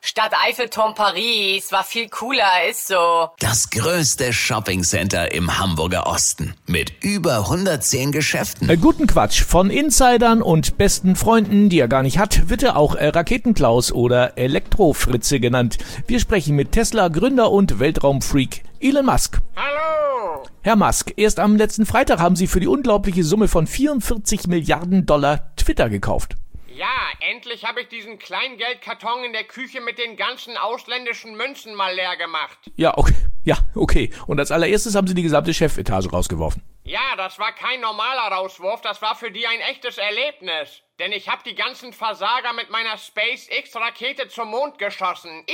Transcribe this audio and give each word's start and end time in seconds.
Stadt 0.00 0.32
Eiffelturm 0.46 0.94
Paris 0.94 1.72
war 1.72 1.82
viel 1.82 2.08
cooler, 2.08 2.68
ist 2.70 2.86
so. 2.86 3.28
Das 3.40 3.68
größte 3.70 4.32
Shoppingcenter 4.32 5.32
im 5.32 5.58
Hamburger 5.58 6.06
Osten 6.06 6.54
mit 6.66 6.92
über 7.02 7.38
110 7.38 8.12
Geschäften. 8.12 8.70
Äh, 8.70 8.76
guten 8.76 9.06
Quatsch. 9.08 9.42
Von 9.42 9.70
Insidern 9.70 10.40
und 10.40 10.78
besten 10.78 11.16
Freunden, 11.16 11.68
die 11.68 11.80
er 11.80 11.88
gar 11.88 12.02
nicht 12.02 12.18
hat, 12.18 12.48
wird 12.48 12.62
er 12.62 12.76
auch 12.76 12.94
äh, 12.94 13.08
Raketenklaus 13.08 13.90
oder 13.92 14.38
Elektrofritze 14.38 15.40
genannt. 15.40 15.78
Wir 16.06 16.20
sprechen 16.20 16.54
mit 16.54 16.72
Tesla 16.72 17.08
Gründer 17.08 17.50
und 17.50 17.80
Weltraumfreak 17.80 18.62
Elon 18.80 19.06
Musk. 19.06 19.40
Hallo! 19.56 20.44
Herr 20.62 20.76
Musk, 20.76 21.12
erst 21.16 21.40
am 21.40 21.56
letzten 21.56 21.86
Freitag 21.86 22.20
haben 22.20 22.36
Sie 22.36 22.46
für 22.46 22.60
die 22.60 22.68
unglaubliche 22.68 23.24
Summe 23.24 23.48
von 23.48 23.66
44 23.66 24.46
Milliarden 24.46 25.06
Dollar 25.06 25.54
Twitter 25.56 25.90
gekauft. 25.90 26.36
Ja, 26.78 27.10
endlich 27.18 27.64
habe 27.64 27.80
ich 27.80 27.88
diesen 27.88 28.20
Kleingeldkarton 28.20 29.24
in 29.24 29.32
der 29.32 29.42
Küche 29.42 29.80
mit 29.80 29.98
den 29.98 30.16
ganzen 30.16 30.56
ausländischen 30.56 31.36
Münzen 31.36 31.74
mal 31.74 31.92
leer 31.92 32.16
gemacht. 32.16 32.56
Ja, 32.76 32.96
okay. 32.96 33.16
Ja, 33.42 33.56
okay. 33.74 34.12
Und 34.28 34.38
als 34.38 34.52
allererstes 34.52 34.94
haben 34.94 35.08
Sie 35.08 35.14
die 35.14 35.24
gesamte 35.24 35.52
Chefetage 35.52 36.08
rausgeworfen. 36.08 36.62
Ja, 36.84 37.16
das 37.16 37.40
war 37.40 37.50
kein 37.50 37.80
normaler 37.80 38.32
Rauswurf, 38.32 38.80
das 38.80 39.02
war 39.02 39.16
für 39.16 39.32
die 39.32 39.44
ein 39.48 39.58
echtes 39.58 39.98
Erlebnis. 39.98 40.82
Denn 41.00 41.10
ich 41.10 41.28
habe 41.28 41.42
die 41.44 41.56
ganzen 41.56 41.92
Versager 41.92 42.52
mit 42.52 42.70
meiner 42.70 42.96
SpaceX-Rakete 42.96 44.28
zum 44.28 44.50
Mond 44.50 44.78
geschossen. 44.78 45.44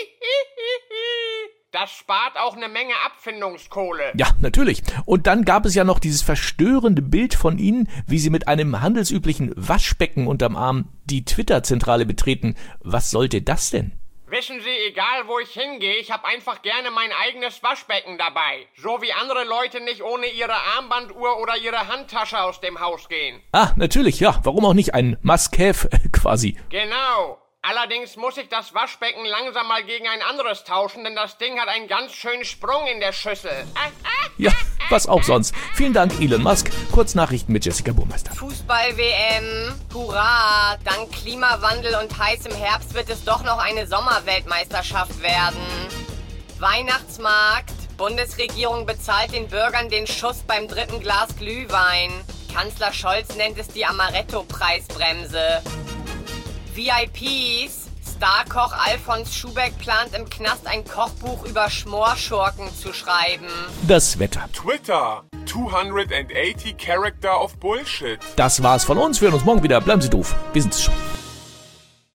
Das 1.74 1.90
spart 1.90 2.36
auch 2.38 2.56
eine 2.56 2.68
Menge 2.68 2.94
Abfindungskohle. 3.04 4.12
Ja, 4.16 4.28
natürlich. 4.40 4.80
Und 5.06 5.26
dann 5.26 5.44
gab 5.44 5.66
es 5.66 5.74
ja 5.74 5.82
noch 5.82 5.98
dieses 5.98 6.22
verstörende 6.22 7.02
Bild 7.02 7.34
von 7.34 7.58
Ihnen, 7.58 7.88
wie 8.06 8.20
Sie 8.20 8.30
mit 8.30 8.46
einem 8.46 8.80
handelsüblichen 8.80 9.52
Waschbecken 9.56 10.28
unterm 10.28 10.54
Arm 10.54 10.88
die 11.04 11.24
Twitter-Zentrale 11.24 12.06
betreten. 12.06 12.54
Was 12.78 13.10
sollte 13.10 13.42
das 13.42 13.70
denn? 13.70 13.90
Wissen 14.28 14.60
Sie, 14.60 14.86
egal 14.86 15.26
wo 15.26 15.40
ich 15.40 15.50
hingehe, 15.50 15.96
ich 15.96 16.12
habe 16.12 16.28
einfach 16.28 16.62
gerne 16.62 16.92
mein 16.92 17.10
eigenes 17.26 17.60
Waschbecken 17.64 18.18
dabei. 18.18 18.68
So 18.76 19.02
wie 19.02 19.12
andere 19.12 19.42
Leute 19.42 19.80
nicht 19.80 20.02
ohne 20.04 20.26
ihre 20.26 20.54
Armbanduhr 20.76 21.40
oder 21.40 21.56
ihre 21.56 21.88
Handtasche 21.88 22.40
aus 22.40 22.60
dem 22.60 22.78
Haus 22.78 23.08
gehen. 23.08 23.40
Ah, 23.50 23.72
natürlich, 23.74 24.20
ja. 24.20 24.38
Warum 24.44 24.64
auch 24.64 24.74
nicht? 24.74 24.94
Ein 24.94 25.18
Must-Have 25.22 25.88
quasi. 26.12 26.56
Genau. 26.70 27.43
Allerdings 27.66 28.16
muss 28.16 28.36
ich 28.36 28.50
das 28.50 28.74
Waschbecken 28.74 29.24
langsam 29.24 29.66
mal 29.68 29.82
gegen 29.84 30.06
ein 30.06 30.20
anderes 30.20 30.64
tauschen, 30.64 31.02
denn 31.02 31.16
das 31.16 31.38
Ding 31.38 31.58
hat 31.58 31.68
einen 31.68 31.88
ganz 31.88 32.12
schönen 32.12 32.44
Sprung 32.44 32.86
in 32.86 33.00
der 33.00 33.12
Schüssel. 33.12 33.66
Ja, 34.36 34.52
was 34.90 35.06
auch 35.06 35.22
sonst. 35.22 35.54
Vielen 35.74 35.94
Dank, 35.94 36.12
Elon 36.20 36.42
Musk. 36.42 36.70
Kurznachrichten 36.92 37.54
mit 37.54 37.64
Jessica 37.64 37.92
Burmeister. 37.92 38.34
Fußball-WM. 38.34 39.80
Hurra! 39.94 40.76
Dank 40.84 41.10
Klimawandel 41.12 41.94
und 42.02 42.18
heißem 42.18 42.52
Herbst 42.52 42.92
wird 42.92 43.08
es 43.08 43.24
doch 43.24 43.42
noch 43.44 43.58
eine 43.58 43.86
Sommerweltmeisterschaft 43.86 45.22
werden. 45.22 45.56
Weihnachtsmarkt. 46.58 47.72
Bundesregierung 47.96 48.84
bezahlt 48.84 49.32
den 49.32 49.48
Bürgern 49.48 49.88
den 49.88 50.06
Schuss 50.06 50.42
beim 50.46 50.68
dritten 50.68 51.00
Glas 51.00 51.34
Glühwein. 51.38 52.12
Kanzler 52.52 52.92
Scholz 52.92 53.34
nennt 53.36 53.58
es 53.58 53.68
die 53.68 53.86
Amaretto-Preisbremse. 53.86 55.62
VIPs. 56.74 57.88
Starkoch 58.16 58.72
Alfons 58.72 59.34
Schubeck 59.34 59.78
plant 59.78 60.14
im 60.16 60.28
Knast 60.28 60.66
ein 60.66 60.84
Kochbuch 60.84 61.44
über 61.46 61.70
Schmorschurken 61.70 62.68
zu 62.74 62.92
schreiben. 62.92 63.48
Das 63.86 64.18
Wetter. 64.18 64.48
Twitter. 64.52 65.24
280 65.46 66.76
Character 66.76 67.40
of 67.40 67.56
Bullshit. 67.58 68.18
Das 68.36 68.62
war's 68.62 68.84
von 68.84 68.98
uns. 68.98 69.20
Wir 69.20 69.28
hören 69.28 69.34
uns 69.34 69.44
morgen 69.44 69.62
wieder. 69.62 69.80
Bleiben 69.80 70.00
Sie 70.00 70.10
doof. 70.10 70.34
Wir 70.52 70.62
sind's 70.62 70.82
schon. 70.82 70.94